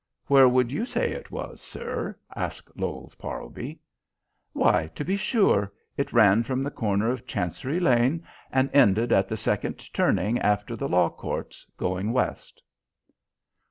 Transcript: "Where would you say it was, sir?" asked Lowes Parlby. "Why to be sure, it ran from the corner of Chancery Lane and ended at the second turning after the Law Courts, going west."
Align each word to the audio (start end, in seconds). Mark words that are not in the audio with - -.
"Where 0.25 0.49
would 0.49 0.71
you 0.71 0.83
say 0.87 1.11
it 1.11 1.29
was, 1.29 1.61
sir?" 1.61 2.17
asked 2.35 2.75
Lowes 2.75 3.13
Parlby. 3.13 3.77
"Why 4.51 4.89
to 4.95 5.05
be 5.05 5.15
sure, 5.15 5.71
it 5.95 6.11
ran 6.11 6.41
from 6.41 6.63
the 6.63 6.71
corner 6.71 7.11
of 7.11 7.27
Chancery 7.27 7.79
Lane 7.79 8.23
and 8.51 8.71
ended 8.73 9.11
at 9.11 9.27
the 9.27 9.37
second 9.37 9.93
turning 9.93 10.39
after 10.39 10.75
the 10.75 10.89
Law 10.89 11.09
Courts, 11.11 11.67
going 11.77 12.11
west." 12.13 12.63